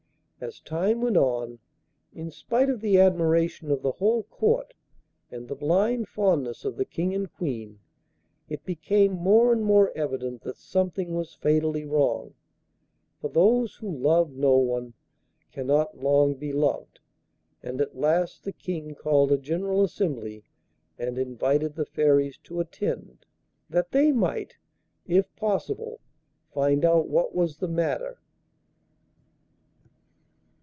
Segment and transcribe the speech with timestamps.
[0.43, 1.59] As time went on,
[2.15, 4.73] in spite of the admiration of the whole Court
[5.29, 7.77] and the blind fondness of the King and Queen,
[8.49, 12.33] it became more and more evident that something was fatally wrong:
[13.19, 14.95] for those who love no one
[15.51, 16.99] cannot long be loved;
[17.61, 20.43] and at last the King called a general assembly,
[20.97, 23.27] and invited the Fairies to attend,
[23.69, 24.57] that they might,
[25.05, 25.99] if possible,
[26.51, 28.17] find out what was the matter.